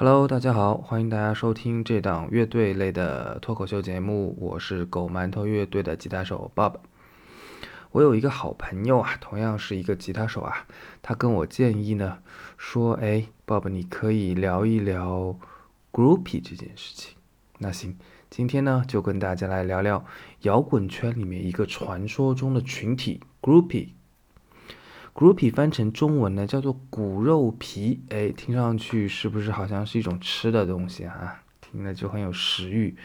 [0.00, 4.36] Hello，大家好，欢迎大家收听这档乐队类的脱口秀节目。
[4.38, 6.76] 我是狗馒头乐队的吉他手 Bob。
[7.90, 10.68] 我有一个好朋友啊，同样是一个吉他手啊，
[11.02, 12.18] 他跟我建议呢，
[12.56, 15.36] 说：“哎，Bob，你可以聊一聊
[15.90, 17.16] groupie 这件事情。”
[17.58, 17.98] 那行，
[18.30, 20.04] 今天呢就跟大家来聊聊
[20.42, 23.88] 摇滚圈里面一个传说中的群体 groupie。
[25.18, 31.42] Groupie 翻成中文呢叫做骨肉皮，哎，听上去是不是好像是一种吃的东西啊？
[31.60, 32.96] 听了就很有食欲，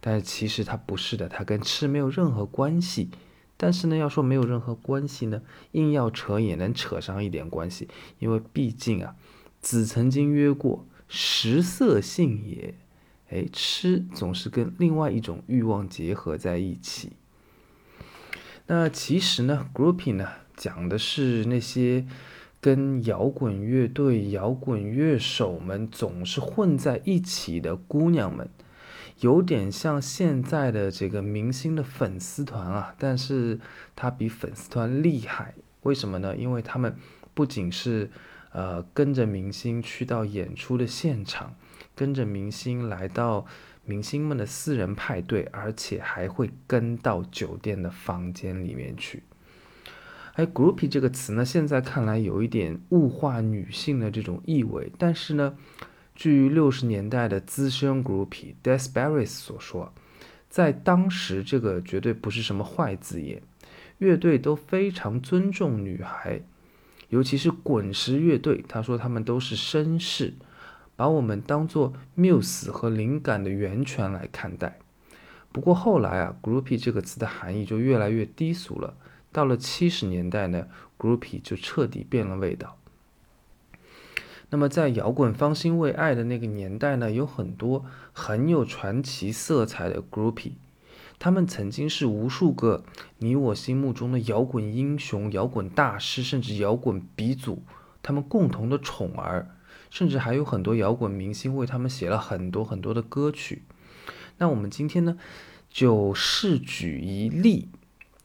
[0.00, 3.10] 但是其实它不是的，它跟吃没有任何关系。
[3.56, 7.86] 但是呢，要说没有任何关系呢，硬要扯也能扯上一点关系，
[8.18, 9.14] 因为毕竟啊，
[9.60, 12.74] 子曾经曰过食色性也，
[13.28, 17.12] 哎，吃总是跟另外一种欲望结合在一起。
[18.66, 20.28] 那其实呢，groupie 呢？
[20.60, 22.04] 讲的是那些
[22.60, 28.46] 跟摇滚乐队、摇滚乐手们总是混在一起的姑娘们，
[29.20, 33.58] 有点像现在的这个明星的粉丝团啊，但是
[33.96, 35.54] 它比粉丝团厉害。
[35.84, 36.36] 为什么呢？
[36.36, 36.94] 因为他们
[37.32, 38.10] 不仅是
[38.52, 41.54] 呃跟着明星去到演出的现场，
[41.94, 43.46] 跟着明星来到
[43.86, 49.22] 明星们的私人派对，而且还会跟到酒店的房间里面去。
[50.34, 54.90] 哎，groupie 这个词呢，现在看来有一点物化女性的这种意味。
[54.96, 55.56] 但是呢，
[56.14, 59.92] 据六十年代的资深 groupie Des Barris 所说，
[60.48, 63.42] 在当时这个绝对不是什么坏字眼，
[63.98, 66.40] 乐队都非常尊重女孩，
[67.08, 68.64] 尤其是滚石乐队。
[68.68, 70.34] 他说他们都是绅士，
[70.96, 74.78] 把我们当做缪斯和灵感的源泉来看待。
[75.52, 78.94] 不过后来啊，groupie 这个词的含义就越来越低俗了。
[79.32, 80.66] 到了七十年代呢
[80.98, 82.76] ，groupie 就彻底变了味道。
[84.50, 90.54] 那么在摇滚方兴未艾的那个年代呢，有很多很有传奇色彩的 groupie，
[91.20, 92.82] 他们曾经是无数个
[93.18, 97.62] 你我心目中的摇滚英雄、摇滚大师，甚至摇滚鼻祖，
[98.02, 99.54] 他们共同的宠儿，
[99.88, 103.62] 甚至还有很多摇滚明星为他们写了很多很多的歌曲。
[104.38, 105.16] 那我们今天呢，
[105.70, 107.68] 就试举一例。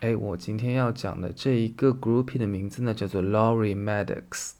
[0.00, 4.52] 哎，我今天要讲的这一个 groupie 的名字呢，叫做 Laurie Maddox。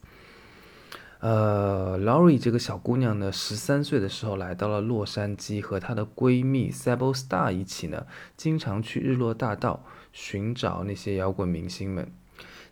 [1.20, 8.06] 呃，Laurie 这个小姑娘呢，十三岁的时候来到了洛杉矶，和她的闺蜜 Sable Star 一起呢，
[8.36, 12.12] 经常去日落大道寻找那些摇滚明星们。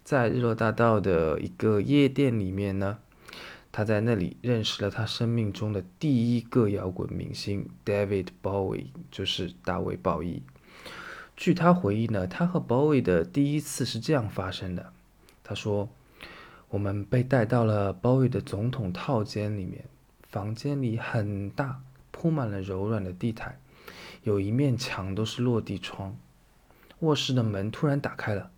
[0.04, 2.98] 在日落大道的一个夜店里面呢，
[3.72, 10.42] 她在那里认识了她生命中的第一个摇滚明星 David Bowie，就是大卫鲍伊。
[11.38, 14.92] 据他回忆呢，他和 boy 的第一次是这样发生的。
[15.44, 15.88] 他说
[16.68, 19.84] ：“我们被带到了 boy 的总统套间里面，
[20.28, 23.60] 房间里很大，铺满了柔软的地毯，
[24.24, 26.16] 有一面墙都是落地窗。
[26.98, 28.50] 卧室的门突然打开了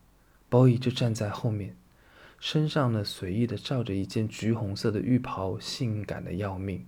[0.49, 1.77] boy 就站在后面，
[2.39, 6.87] 身上呢随意的罩着一件橘红色的浴袍，性感的要命。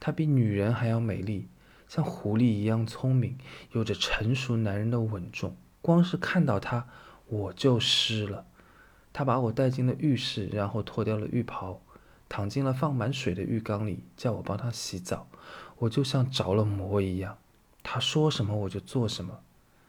[0.00, 1.46] 她比女人还要美丽。”
[1.90, 3.36] 像狐狸一样聪明，
[3.72, 5.56] 有着成熟男人的稳重。
[5.82, 6.86] 光是看到他，
[7.26, 8.46] 我就湿了。
[9.12, 11.80] 他把我带进了浴室，然后脱掉了浴袍，
[12.28, 15.26] 躺进了放满水的浴缸里，叫我帮他洗澡。
[15.78, 17.36] 我就像着了魔一样，
[17.82, 19.40] 他说什么我就做什么。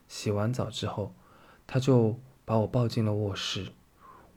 [0.08, 1.14] 洗完澡之后，
[1.68, 3.68] 他就把我抱进了卧室，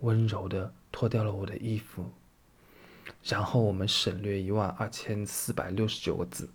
[0.00, 2.10] 温柔地脱掉了我的衣服，
[3.22, 6.50] 然后我们省略一万二千四百六十九个字。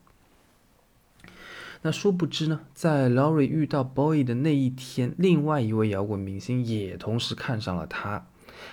[1.81, 8.27] 那殊不知呢，在 Lori 遇到 Boy 的那一天，另外一位摇滚明星也同时看上了他，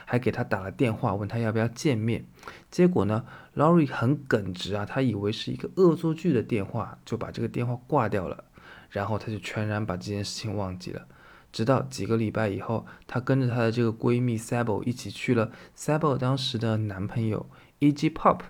[0.04, 2.24] 还给他打了电话，问他要不要见面。
[2.68, 3.24] 结果呢
[3.54, 8.42] ，Lori 很耿直啊，他以为是一个恶作剧的电话，就把这个电话挂掉了。
[8.90, 11.06] 然后他就全然把这件事情忘记了。
[11.52, 17.46] 直到几个礼拜以后，她跟着她的这个闺蜜 Sable 一起去了 Sable 当时的男朋友
[17.78, 18.10] E.G.
[18.10, 18.40] Pop，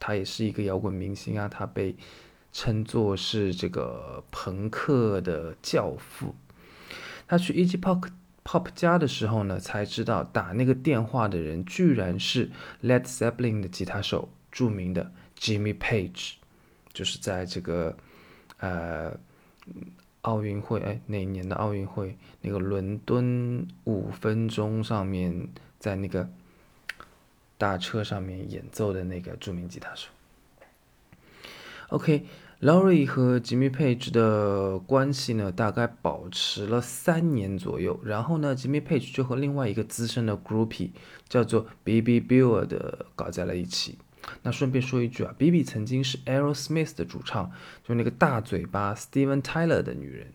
[0.00, 1.94] 他也是一个摇滚明星啊，他被。
[2.54, 6.34] 称作是这个朋克的教父。
[7.26, 7.76] 他去 E.G.
[7.78, 8.08] Pop
[8.44, 12.50] Pop 家的时候呢，才知道打那个电话的人居然是
[12.82, 16.34] Led Zeppelin 的吉他手，著名的 Jimmy Page，
[16.92, 17.96] 就是在这个
[18.58, 19.18] 呃
[20.20, 25.48] 奥运会哎哪年的奥运会那个伦敦五分钟上面，
[25.80, 26.28] 在那个
[27.58, 30.08] 大车上面演奏的那个著名吉他手。
[31.88, 32.24] OK。
[32.64, 38.00] Laurie 和 Jimmy Page 的关系呢，大概保持了三年左右。
[38.02, 40.92] 然后呢，Jimmy Page 就和另外一个资深的 groupie
[41.28, 42.20] 叫做 B.B.
[42.20, 43.98] b i l l 的搞在了一起。
[44.44, 47.52] 那顺便说一句啊，B.B 曾经是 Aerosmith 的主唱，
[47.86, 50.28] 就那个大嘴巴 Steven Tyler 的女人，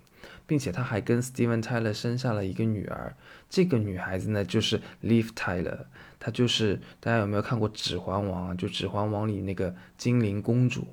[0.45, 3.15] 并且她还跟 Steven Tyler 生下了一个女儿。
[3.49, 5.85] 这个女孩子呢，就是 Liv Tyler，
[6.19, 8.53] 她就是大家有没有看过《指环王》啊？
[8.53, 10.85] 就《指环王》里那个精灵公主，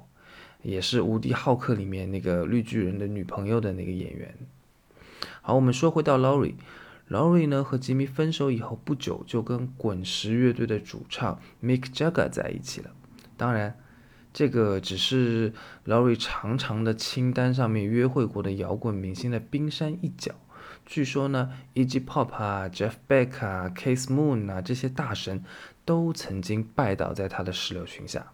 [0.66, 4.34] 也是《无敌浩克》里面那个绿巨人的女朋友的那个演员。
[5.40, 6.54] 好，我们说回到 Laurie。
[7.08, 12.90] Laurie 呢和吉米分手以后不久，就跟滚石乐队的主唱 Mick Jagger 在一起了。
[13.36, 13.78] 当然，
[14.32, 15.52] 这个只是
[15.84, 20.34] Laurie 长长的清单上面约会过的摇滚明星的冰山一角。
[20.84, 25.44] 据说呢，Iggy Pop 啊、Jeff Beck 啊、k a s e Moon 啊这些大神
[25.84, 28.32] 都曾经拜倒在他的石榴裙下。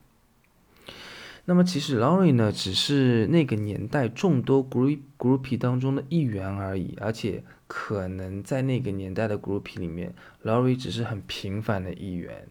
[1.45, 12.47] 那么其实 Laurie 呢，只是那个年代众多 group groupie 当中的一员而已，而且可能在那个年代的 groupie 里面，Laurie 只是很平凡的一员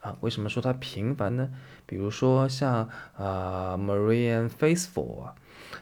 [0.00, 0.16] 啊。
[0.22, 1.50] 为什么说他平凡呢？
[1.84, 5.34] 比如说像啊 Marianne Faithfull 啊，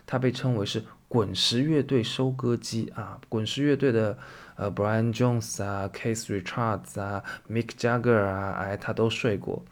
[0.05, 4.19] 他被称为是滚石乐队收割机啊，滚石乐队的
[4.57, 9.65] 呃 Brian Jones 啊、Keith Richards 啊、Mick Jagger 啊，哎，他都睡过。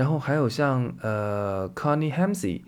[0.00, 2.62] 然后还有像呃 Connie Hamsey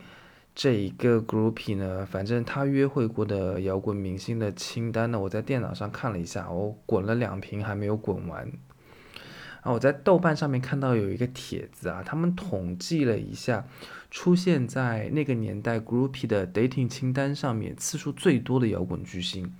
[0.54, 8.52] 这一个 groupie 呢，反正他约会过的摇滚明星的清单呢，我在电脑上看了一下，我滚了两瓶还没有滚完。
[9.62, 13.64] 啊，我在豆瓣上面看到有一个帖子啊，他们统计了一下，
[14.10, 19.54] 出现在那个年代 groupie 的 dating 清单上面次数最多的摇滚巨星，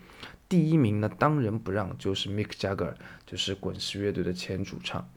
[0.46, 2.92] 第一名呢当仁不让就是 Mick Jagger，
[3.24, 5.08] 就是滚石乐队的前主唱。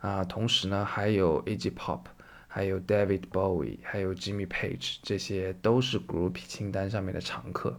[0.00, 2.00] 啊，同时呢，还有 Iggy Pop，
[2.48, 7.78] 还有 David Bowie，还有 Jimmy Page，这些都是 Group 清单上面的常客。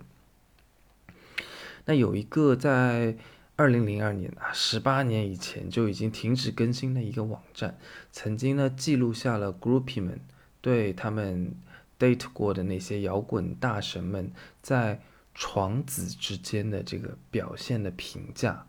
[1.85, 3.17] 那有一个在
[3.55, 7.77] 二零零二年啊，十八年以前就已经停止更新的一个网站，
[8.11, 10.19] 曾经呢记录下了 Groupie 们
[10.61, 11.53] 对他们
[11.99, 14.31] date 过的那些摇滚大神们
[14.61, 15.01] 在
[15.35, 18.65] 床子之间的这个表现的评价。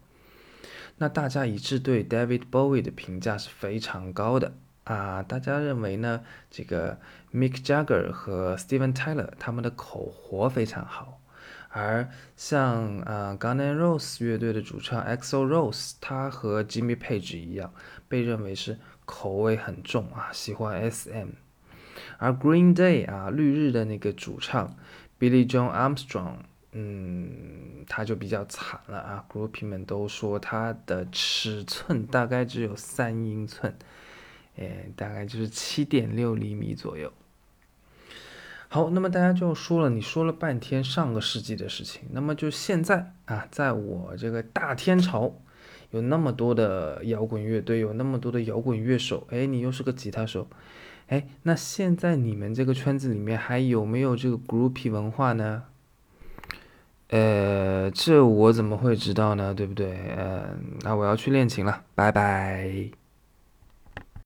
[0.99, 4.52] 那大家一致对 David Bowie 的评价是非常高的
[4.85, 5.23] 啊！
[5.23, 6.23] 大家认为呢？
[6.50, 6.99] 这个
[7.32, 11.20] Mick Jagger 和 Steven Tyler 他们的口活非常好，
[11.70, 17.73] 而像啊 Guns N' Roses 乐队的主唱 Axl Rose，他和 Jimmy Page 一样，
[18.08, 21.31] 被认为是口味很重啊，喜欢 SM。
[22.19, 24.76] 而 Green Day 啊，绿日的那个主唱
[25.19, 26.37] Billy John Armstrong。
[26.76, 33.73] 嗯，他就比较惨了啊！groupie 们都说他的尺寸大概只有三英寸，
[34.56, 37.12] 哎，大概就是七点六厘米左右。
[38.67, 45.32] 好，那么大家就说了，你说了半天上个世纪的事情，那么就现在啊，在我这个大天朝，
[45.93, 50.49] 有那么多的摇滚乐队，有那么多的摇滚乐手，哎，你又是个吉他手，
[51.06, 55.62] 哎，那现在你们这个圈子里面还有没有这个 groupie 文化呢？
[57.09, 59.55] 呃，这我怎么会知道呢？
[59.55, 59.97] 对不对？
[60.17, 60.49] 呃，
[60.83, 63.04] 那我要去练琴了，拜拜。